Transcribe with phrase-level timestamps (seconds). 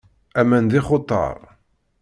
[0.39, 1.37] Aman d ixutar.